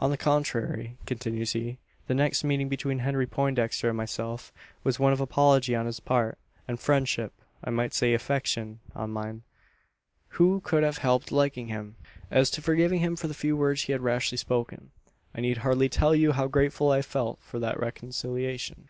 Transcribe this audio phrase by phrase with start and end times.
[0.00, 1.78] "On the contrary," continues he,
[2.08, 6.38] "the next meeting between Henry Poindexter and myself, was one of apology on his part,
[6.66, 9.44] and friendship I might say affection on mine.
[10.30, 11.94] "Who could have helped liking him?
[12.32, 14.90] As to forgiving him for the few words he had rashly spoken,
[15.36, 18.88] I need hardly tell you how grateful I felt for that reconciliation."